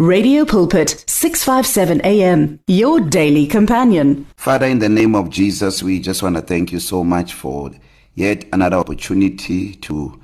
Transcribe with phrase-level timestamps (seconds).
[0.00, 4.26] Radio Pulpit 657 AM your daily companion.
[4.36, 7.70] Father in the name of Jesus we just want to thank you so much for
[8.14, 10.20] yet another opportunity to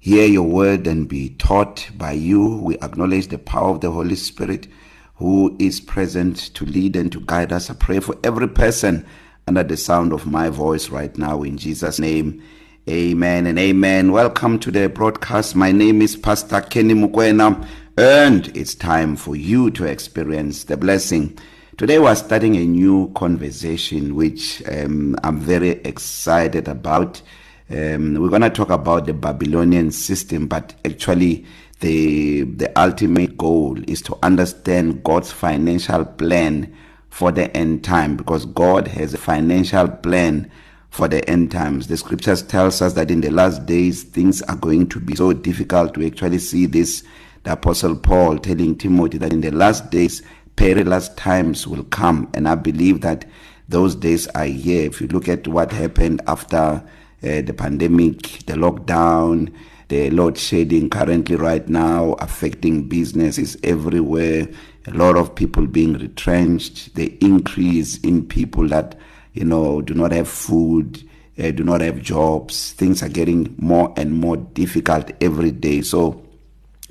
[0.00, 2.58] hear your word and be taught by you.
[2.58, 4.66] We acknowledge the power of the Holy Spirit
[5.14, 7.70] who is present to lead and to guide us.
[7.70, 9.06] I pray for every person
[9.48, 12.42] under the sound of my voice right now in Jesus name.
[12.86, 14.12] Amen and amen.
[14.12, 15.56] Welcome to the broadcast.
[15.56, 17.66] My name is Pastor Kenny Mukwena
[18.00, 21.36] and it's time for you to experience the blessing.
[21.76, 27.20] Today we're starting a new conversation which um, I'm very excited about.
[27.68, 31.44] Um, we're going to talk about the Babylonian system but actually
[31.80, 36.74] the the ultimate goal is to understand God's financial plan
[37.10, 40.50] for the end time because God has a financial plan
[40.88, 41.86] for the end times.
[41.86, 45.34] The scriptures tells us that in the last days things are going to be so
[45.34, 47.04] difficult to actually see this
[47.42, 50.22] the apostle Paul telling Timothy that in the last days
[50.56, 52.30] perilous times will come.
[52.34, 53.24] And I believe that
[53.68, 54.86] those days are here.
[54.86, 56.82] If you look at what happened after
[57.22, 59.52] uh, the pandemic the lockdown
[59.88, 64.48] the load shedding currently right now affecting businesses everywhere
[64.86, 68.96] a lot of people being retrenched the increase in people that
[69.34, 71.06] you know do not have food
[71.38, 75.82] uh, do not have jobs things are getting more and more difficult every day.
[75.82, 76.29] So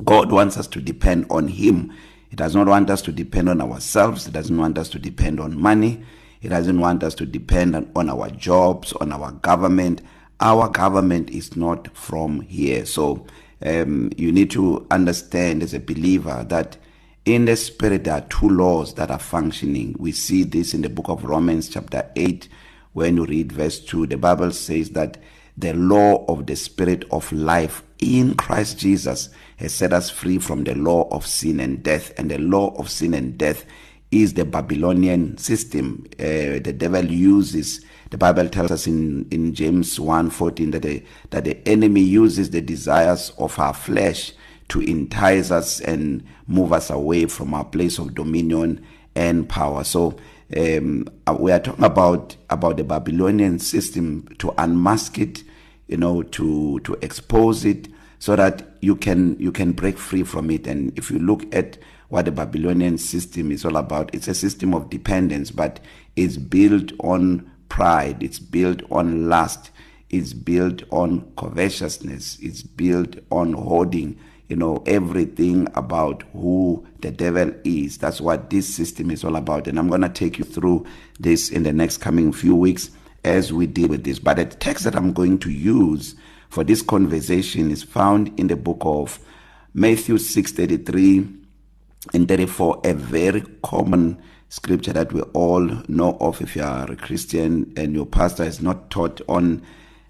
[0.03, 1.91] God wants us to depend on him.
[2.29, 4.25] He does not want us to depend on ourselves.
[4.25, 6.03] He doesn't want us to depend on money.
[6.39, 10.01] He doesn't want us to depend on, on our jobs on our government.
[10.39, 12.85] Our government is not from here.
[12.85, 13.25] So
[13.65, 16.77] um you need to understand as a believer that
[17.25, 19.95] in the spirit there are two laws that are functioning.
[19.99, 22.47] We see this in the book of Romans chapter 8
[22.93, 25.17] when you read verse 2 the bible says that
[25.57, 30.63] the law of the spirit of life in Christ Jesus has set us free from
[30.63, 33.65] the law of sin and death and the law of sin and death
[34.11, 36.05] is the Babylonian system.
[36.19, 41.43] Uh, the devil uses the bible tells us in in James 1:14 that the that
[41.45, 44.33] the enemy uses the desires of our flesh
[44.69, 48.83] to entice us and move us away from our place of dominion
[49.15, 49.83] and power.
[49.83, 50.17] So
[50.57, 51.07] um
[51.39, 55.43] we are talking about about the Babylonian system to unmask it
[55.89, 57.87] you know to to expose it
[58.19, 60.67] so that you can you can break free from it.
[60.67, 61.77] And if you look at
[62.09, 65.79] what the Babylonian system is all about it's a system of dependence but
[66.15, 69.69] it's built on pride it's built on lust
[70.09, 74.19] it's built on covetousness it's built on hoarding
[74.49, 77.99] you know everything about who the devil is.
[77.99, 79.67] That's what this system is all about.
[79.67, 80.85] And I'm going to take you through
[81.19, 82.89] this in the next coming few weeks.
[83.23, 84.19] As we deal with this.
[84.19, 86.15] But the text that I'm going to use
[86.49, 89.19] for this conversation is found in the book of
[89.73, 91.35] Matthew 6:33
[92.13, 96.95] and 34 a very common scripture that we all know of if you are a
[96.95, 99.61] Christian and your pastor is not taught on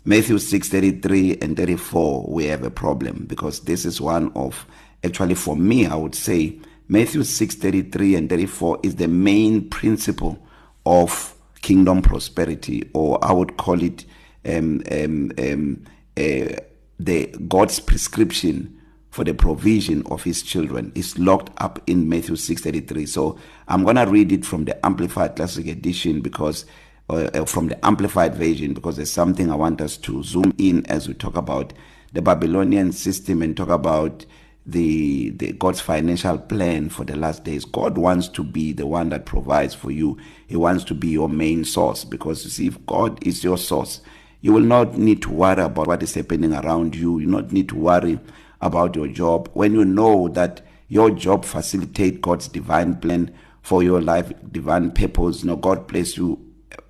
[0.06, 4.66] Matthew 6:33 and 34 we have a problem because this is one of
[5.04, 10.40] actually for me I would say Matthew 6:33 and 34 is the main principle
[10.86, 14.06] of kingdom prosperity or I would call it
[14.46, 15.84] um um um
[16.18, 16.56] uh,
[17.00, 18.76] the God's prescription
[19.12, 23.38] for the provision of his children is locked up in Matthew 6:33 so
[23.68, 26.66] I'm going to read it from the amplified classic edition because
[27.10, 31.08] uh, from the amplified version because there's something I want us to zoom in as
[31.08, 31.74] we talk about
[32.14, 34.26] the Babylonian system and talk about
[34.72, 37.66] the the God's financial plan for the last days.
[37.66, 40.18] God wants to be the one that provides for you.
[40.48, 44.02] He wants to be your main source because you see if God is your source,
[44.42, 47.20] you will not need to worry about what is happening around you.
[47.20, 48.20] You not need to worry
[48.62, 54.02] about your job when you know that your job facilitate God's divine plan for your
[54.02, 55.42] life, divine purpose.
[55.44, 56.40] You know God placed you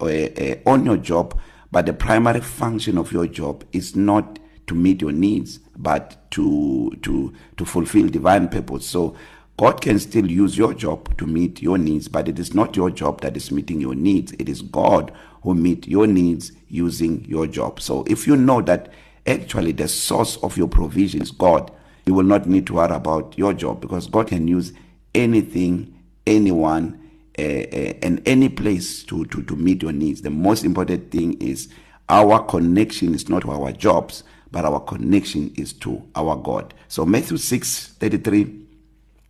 [0.01, 1.39] uh, uh, on your job,
[1.71, 6.91] but the primary function of your job is not to meet your needs but to
[7.01, 8.85] to to fulfill divine purpose.
[8.85, 9.15] So
[9.57, 12.89] God can still use your job to meet your needs but it is not your
[12.89, 14.31] job that is meeting your needs.
[14.33, 15.11] It is God
[15.43, 17.81] who meet your needs using your job.
[17.81, 18.93] So if you know that
[19.25, 21.71] actually the source of your provision is God
[22.05, 24.73] you will not need to worry about your job because God can use
[25.13, 25.93] anything
[26.25, 26.99] anyone
[27.37, 30.21] uh, uh, and any place to to to meet your needs.
[30.21, 31.69] The most important thing is
[32.09, 34.23] our connection is not our jobs.
[34.51, 36.73] But our connection is to our God.
[36.87, 38.65] So Matthew 6:33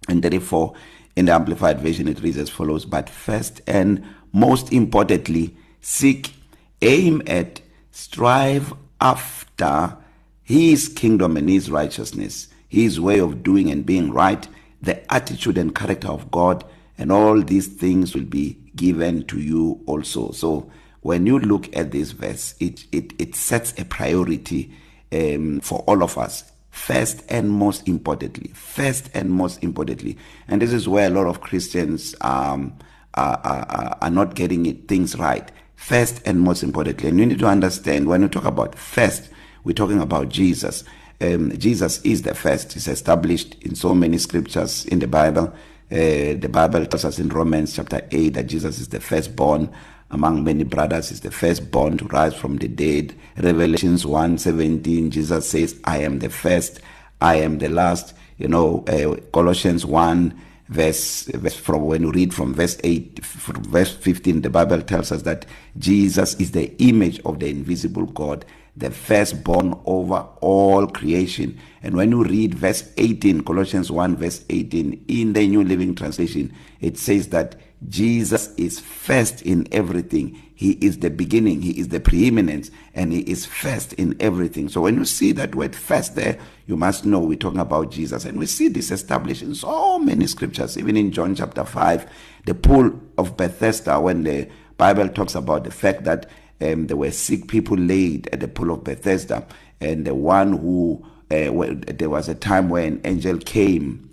[0.08, 0.74] and 34
[1.16, 6.34] in the amplified version it reads as follows but first and most importantly seek
[6.82, 7.62] aim at
[7.92, 9.98] strive after
[10.44, 14.48] his kingdom and his righteousness his way of doing and being right
[14.82, 16.64] the attitude and character of God
[16.98, 20.32] and all these things will be given to you also.
[20.32, 20.70] So
[21.02, 24.72] when you look at this verse it it it sets a priority
[25.12, 30.18] um for all of us first and most importantly first and most importantly
[30.48, 32.78] and this is where a lot of Christians um
[33.16, 35.52] are are, are not getting it things right.
[35.76, 39.30] First and most importantly and you need to understand when you talk about first
[39.64, 40.84] we're talking about Jesus.
[41.22, 42.76] Um Jesus is the first.
[42.76, 45.54] Is established in so many scriptures in the Bible.
[45.92, 49.72] Uh, the Bible tells us in Romans chapter 8 that Jesus is the firstborn
[50.12, 53.14] among many brothers is the firstborn to rise from the dead.
[53.38, 56.82] Revelations 1:17 Jesus says I am the first
[57.22, 58.14] I am the last.
[58.38, 60.34] You know uh, Colossians 1
[60.70, 65.12] verse verse from when you read from verse 8 from verse 15 the Bible tells
[65.12, 65.46] us that
[65.78, 68.46] Jesus is the image of the invisible God
[68.78, 71.60] the firstborn over all creation.
[71.84, 76.54] And when you read verse 18 Colossians 1 verse 18 in the New Living Translation
[76.80, 77.56] it says that
[77.88, 80.42] Jesus is first in everything.
[80.54, 81.62] He is the beginning.
[81.62, 84.68] He is the preeminence and he is first in everything.
[84.68, 86.38] So when you see that word first there
[86.68, 88.26] you must know we're talking about Jesus.
[88.26, 92.10] And we see this established in so many scriptures even in John chapter 5
[92.46, 96.30] the pool of Bethesda when the Bible talks about the fact that
[96.62, 99.48] um, there were sick people laid at the pool of Bethesda
[99.80, 104.10] and the one who uh, when, there was a time when an angel came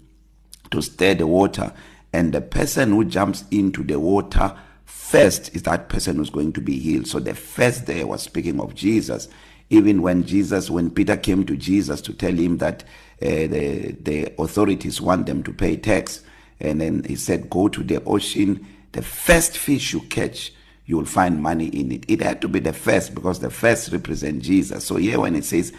[0.70, 1.72] to stir the water
[2.16, 6.62] and the person who jumps into the water first is that person who's going to
[6.62, 7.06] be healed.
[7.06, 9.28] So the first there was speaking of Jesus.
[9.68, 12.84] Even when Jesus when Peter came to Jesus to tell him that
[13.20, 16.22] uh, the the authorities want them to pay tax
[16.58, 18.66] and then he said go to the ocean.
[18.92, 20.54] The first fish you catch
[20.86, 22.04] you will find money in it.
[22.08, 24.84] It had to be the first because the first represent Jesus.
[24.84, 25.72] So here when it says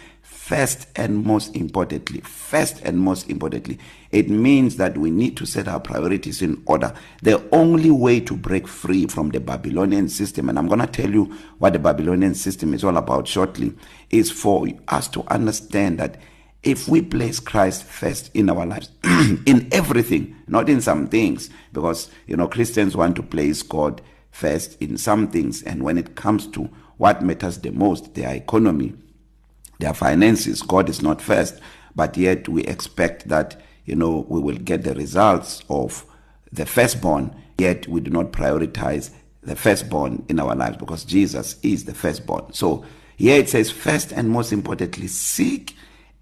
[0.48, 3.78] first and most importantly first and most importantly
[4.12, 6.94] it means that we need to set our priorities in order.
[7.22, 11.10] The only way to break free from the babylonian system and i'm going to tell
[11.10, 11.24] you
[11.58, 13.74] what the babylonian system is all about shortly
[14.08, 16.18] is for us to understand that
[16.62, 18.90] if we place Christ first in our lives
[19.44, 24.80] in everything not in some things because you know Christians want to place God first
[24.80, 28.94] in some things and when it comes to what matters the most their economy
[29.78, 31.60] their finances God is not first
[31.94, 36.04] but yet we expect that you know we will get the results of
[36.52, 39.10] the firstborn yet we do not prioritize
[39.42, 42.52] the firstborn in our lives because Jesus is the firstborn.
[42.52, 42.84] So
[43.16, 45.74] here it says first and most importantly seek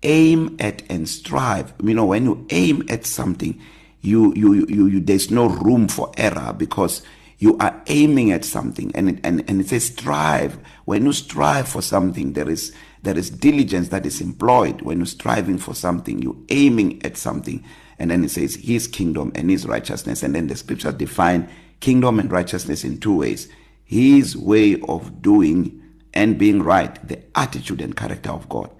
[0.02, 1.74] aim at and strive.
[1.82, 3.60] You know when you aim at something
[4.00, 7.02] you you you, you there's no room for error because
[7.38, 8.92] you are aiming at something.
[8.94, 10.58] And and and it says strive.
[10.84, 12.72] When you strive for something there is
[13.02, 14.82] there is diligence that is employed.
[14.82, 17.64] When you're striving for something you aiming at something.
[17.98, 20.22] And then it says his kingdom and his righteousness.
[20.22, 21.48] And then the scriptures define
[21.80, 23.48] kingdom and righteousness in two ways.
[23.84, 25.82] His way of doing
[26.14, 28.70] and being right the attitude and character of God.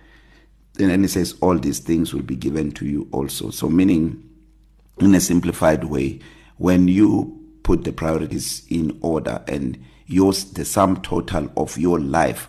[0.79, 3.51] And then it says all these things will be given to you also.
[3.51, 4.23] So meaning
[4.99, 6.21] in a simplified way
[6.57, 9.77] when you put the priorities in order and
[10.07, 12.49] yours the sum total of your life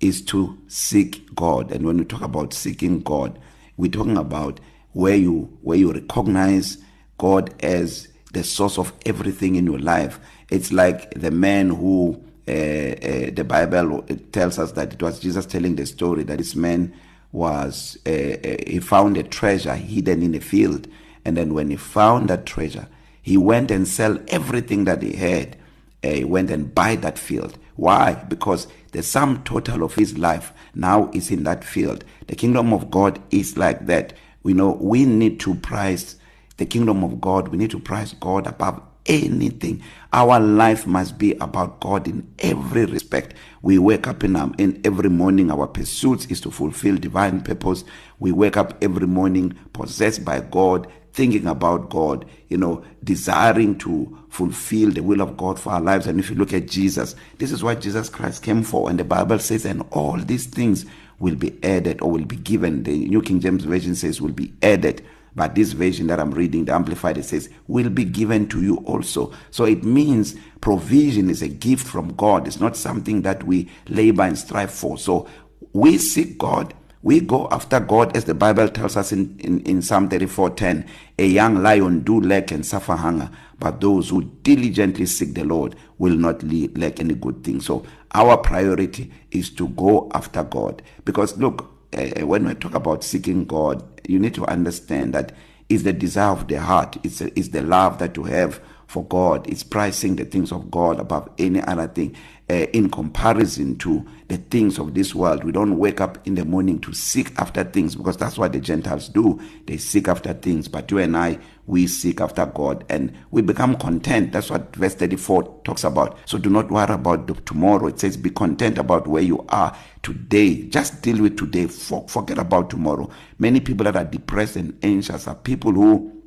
[0.00, 1.72] is to seek God.
[1.72, 3.38] And when we talk about seeking God
[3.80, 4.60] we're talking about
[4.92, 6.76] where you where you recognize
[7.16, 10.20] God as the source of everything in your life.
[10.50, 15.46] It's like the man who uh, uh, the bible tells us that it was Jesus
[15.46, 16.92] telling the story that this man
[17.32, 20.86] was uh, uh, he found a treasure hidden in a field.
[21.24, 22.86] And then when he found that treasure
[23.22, 25.56] he went and sell everything that he had
[26.04, 27.58] uh, he went and buy that field.
[27.76, 28.14] Why?
[28.28, 32.04] Because the sum total of his life now is in that field.
[32.26, 34.14] The kingdom of god is like that.
[34.42, 36.16] We know we need to price
[36.56, 37.48] the kingdom of god.
[37.48, 39.82] We need to price god above anything.
[40.12, 43.34] Our life must be about god in every respect.
[43.62, 47.84] We wake up in um, in every morning our pursuit is to fulfill divine purpose.
[48.18, 50.88] We wake up every morning possessed by god.
[51.12, 56.06] Thinking about God, you know, desiring to fulfill the will of God for our lives.
[56.06, 58.88] And if you look at Jesus, this is what Jesus Christ came for.
[58.88, 60.86] And the Bible says, and all these things
[61.18, 62.84] will be added or will be given.
[62.84, 65.04] The New King James Version says will be added.
[65.36, 68.78] But this version that I'm reading, the Amplified, it says, will be given to you
[68.78, 69.32] also.
[69.50, 72.48] So it means provision is a gift from God.
[72.48, 74.98] It's not something that we labor and strive for.
[74.98, 75.28] So
[75.72, 79.80] we seek God We go after God as the Bible tells us in, in, in
[79.82, 80.86] Psalm 34:10,
[81.18, 85.76] a young lion do lack and suffer hunger, but those who diligently seek the Lord
[85.98, 87.60] will not lack any good thing.
[87.62, 93.02] So our priority is to go after God because look, uh, when we talk about
[93.02, 95.32] seeking God, you need to understand that
[95.70, 96.98] is the desire of the heart.
[97.02, 99.48] It's a, it's the love that you have for God.
[99.48, 102.14] It's pricing the things of God above any other thing.
[102.50, 106.44] Uh, in comparison to the things of this world, we don't wake up in the
[106.44, 109.40] morning to seek after things because that's what the Gentiles do.
[109.66, 113.76] They seek after things, but you and I, we seek after God and we become
[113.76, 114.32] content.
[114.32, 116.18] That's what verse 34 talks about.
[116.24, 117.86] So do not worry about the tomorrow.
[117.86, 120.62] It says be content about where you are today.
[120.64, 121.68] Just deal with today.
[121.68, 123.10] For, forget about tomorrow.
[123.38, 126.20] Many people that are depressed and anxious are people who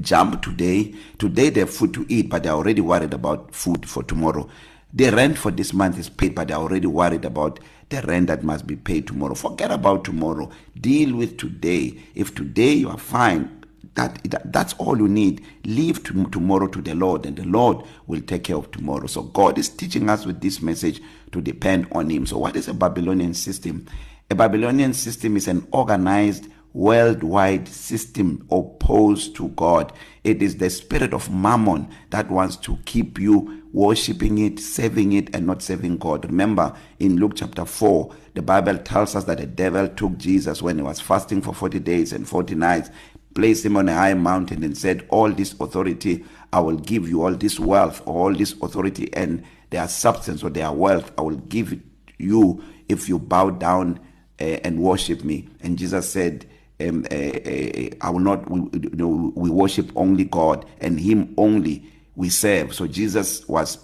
[0.00, 4.02] jump today today they have food to eat but they're already worried about food for
[4.02, 4.48] tomorrow
[4.92, 8.42] the rent for this month is paid but they're already worried about the rent that
[8.42, 9.34] must be paid tomorrow.
[9.34, 10.50] Forget about tomorrow.
[10.80, 11.98] Deal with today.
[12.14, 13.62] If today you are fine
[13.94, 15.44] that, that that's all you need.
[15.64, 19.06] Leave to, tomorrow to the Lord and the Lord will take care of tomorrow.
[19.06, 22.26] So God is teaching us with this message to depend on him.
[22.26, 23.86] So what is a Babylonian system?
[24.30, 29.92] A Babylonian system is an organized worldwide system opposed to God.
[30.24, 35.34] It is the spirit of mammon that wants to keep you worshiping it, serving it,
[35.34, 36.24] and not serving God.
[36.24, 40.76] Remember, in Luke chapter 4, the Bible tells us that the devil took Jesus when
[40.76, 42.90] he was fasting for 40 days and 40 nights,
[43.34, 47.22] placed him on a high mountain, and said, All this authority I will give you,
[47.22, 51.72] all this wealth, all this authority, and their substance or their wealth, I will give
[51.72, 51.80] it
[52.18, 53.98] you if you bow down
[54.40, 55.48] uh, and worship me.
[55.62, 56.46] And Jesus said,
[56.88, 61.34] um, uh, uh, I will not we, you know, we worship only God and him
[61.36, 62.74] only we serve.
[62.74, 63.76] So Jesus was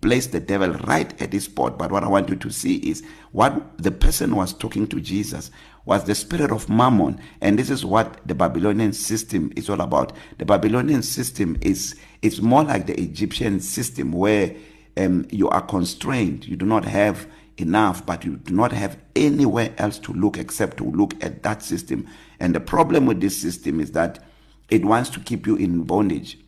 [0.00, 1.78] placed the devil right at his spot.
[1.78, 5.50] But what I want you to see is what the person was talking to Jesus
[5.84, 7.20] was the spirit of mammon.
[7.40, 10.12] And this is what the Babylonian system is all about.
[10.38, 14.54] The Babylonian system is it's more like the Egyptian system where
[14.96, 16.46] um, you are constrained.
[16.46, 17.26] You do not have
[17.58, 21.62] enough but you do not have anywhere else to look except to look at that
[21.62, 22.06] system.
[22.40, 24.22] And the problem with this system is that
[24.68, 26.38] it wants to keep you in bondage.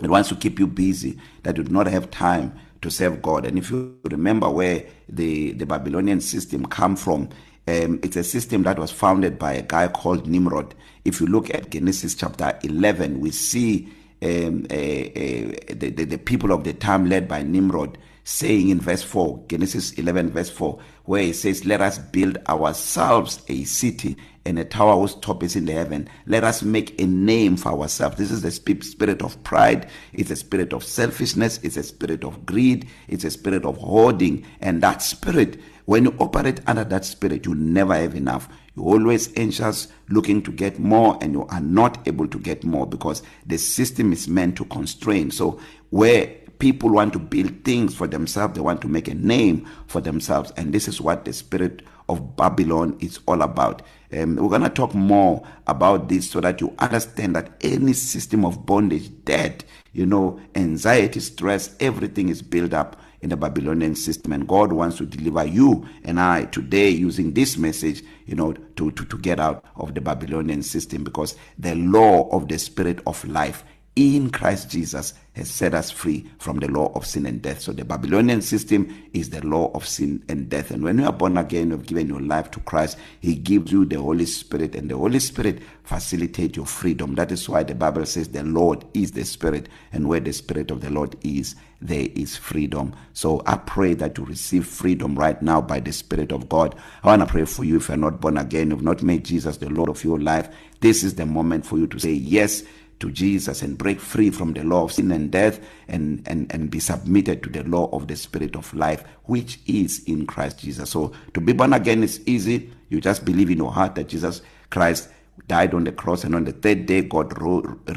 [0.00, 3.46] It wants to keep you busy that you do not have time to serve God.
[3.46, 7.30] And if you remember where the the Babylonian system come from
[7.66, 10.74] um, it's a system that was founded by a guy called Nimrod.
[11.06, 13.88] If you look at Genesis chapter 11 we see
[14.22, 18.80] um, a, a, the, the, the people of the time led by Nimrod saying in
[18.80, 24.16] verse 4 Genesis 11 verse 4 where it says let us build ourselves a city
[24.46, 26.08] and a tower whose top is in the heaven.
[26.26, 28.16] Let us make a name for ourselves.
[28.16, 29.88] This is the spirit of pride.
[30.12, 31.58] It's a spirit of selfishness.
[31.62, 32.88] It's a spirit of greed.
[33.08, 34.44] It's a spirit of hoarding.
[34.60, 38.48] And that spirit when you operate under that spirit you never have enough.
[38.74, 42.86] You're always anxious looking to get more and you are not able to get more
[42.86, 45.30] because the system is meant to constrain.
[45.30, 49.66] So where people want to build things for themselves they want to make a name
[49.86, 53.82] for themselves and this is what the spirit of Babylon is all about.
[54.12, 58.44] Um, we're going to talk more about this so that you understand that any system
[58.44, 64.32] of bondage debt you know anxiety stress everything is built up in the Babylonian system
[64.32, 68.90] and God wants to deliver you and I today using this message you know to
[68.90, 73.24] to to get out of the Babylonian system because the law of the spirit of
[73.24, 73.64] life
[73.96, 77.60] in Christ Jesus has set us free from the law of sin and death.
[77.60, 80.70] So the Babylonian system is the law of sin and death.
[80.70, 83.84] And when you are born again, you've given your life to Christ, he gives you
[83.84, 87.14] the Holy Spirit and the Holy Spirit facilitate your freedom.
[87.16, 90.70] That is why the Bible says the Lord is the Spirit and where the Spirit
[90.70, 92.94] of the Lord is, there is freedom.
[93.12, 96.76] So I pray that you receive freedom right now by the Spirit of God.
[97.02, 99.56] I want to pray for you if you're not born again, you've not made Jesus
[99.56, 100.48] the Lord of your life.
[100.80, 102.62] This is the moment for you to say yes
[103.00, 106.70] to Jesus and break free from the law of sin and death and and and
[106.70, 110.90] be submitted to the law of the spirit of life which is in Christ Jesus.
[110.90, 112.70] So to be born again is easy.
[112.88, 115.08] You just believe in your heart that Jesus Christ
[115.48, 117.32] died on the cross and on the third day God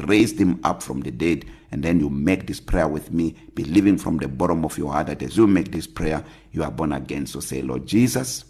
[0.08, 3.96] raised him up from the dead and then you make this prayer with me believing
[3.96, 6.92] from the bottom of your heart that as you make this prayer you are born
[6.92, 8.44] again so say Lord Jesus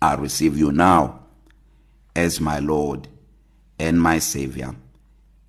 [0.00, 1.20] I receive you now
[2.16, 3.08] as my Lord
[3.78, 4.74] and my savior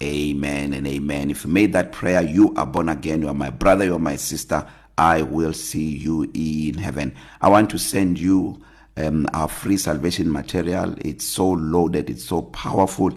[0.01, 1.29] Amen and amen.
[1.29, 3.21] If you made that prayer, you are born again.
[3.21, 4.65] You are my brother, you are my sister.
[4.97, 7.13] I will see you in heaven.
[7.41, 8.61] I want to send you
[8.95, 10.95] um, our free salvation material.
[10.99, 13.11] It's so loaded, it's so powerful.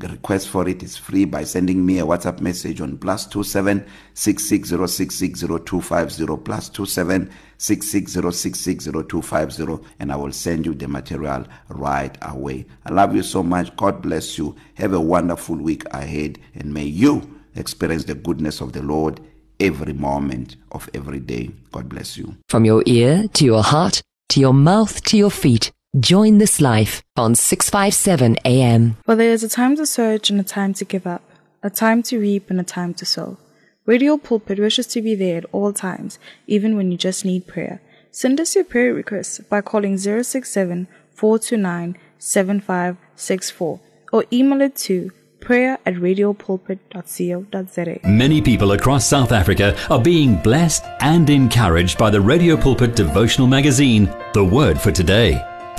[0.00, 3.42] The request for it is free by sending me a WhatsApp message on plus two
[3.42, 8.12] seven six six zero six six zero two five zero plus two seven six six
[8.12, 12.16] zero six six zero two five zero, and I will send you the material right
[12.22, 12.64] away.
[12.86, 13.76] I love you so much.
[13.76, 14.56] God bless you.
[14.76, 19.20] Have a wonderful week ahead and may you experience the goodness of the Lord
[19.60, 21.50] every moment of every day.
[21.72, 22.36] God bless you.
[22.48, 27.02] From your ear to your heart to your mouth to your feet Join this life
[27.16, 28.96] on 657 AM.
[29.04, 31.22] For there is a time to search and a time to give up,
[31.64, 33.38] a time to reap and a time to sow.
[33.86, 37.82] Radio Pulpit wishes to be there at all times, even when you just need prayer.
[38.12, 43.80] Send us your prayer requests by calling 067 429 7564
[44.12, 47.98] or email it to prayer at radiopulpit.co.za.
[48.04, 53.48] Many people across South Africa are being blessed and encouraged by the Radio Pulpit devotional
[53.48, 54.04] magazine,
[54.34, 55.44] The Word for Today.